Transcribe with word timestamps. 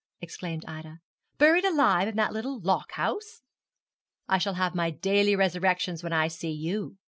exclaimed 0.19 0.65
Ida, 0.67 0.97
'buried 1.37 1.63
alive 1.63 2.07
in 2.07 2.15
that 2.15 2.33
little 2.33 2.59
lock 2.59 2.93
house?' 2.93 3.43
'I 4.29 4.37
shall 4.39 4.53
have 4.55 4.73
my 4.73 4.89
daily 4.89 5.35
resurrection 5.35 5.95
when 6.01 6.11
I 6.11 6.27
see 6.27 6.49
you.' 6.49 6.97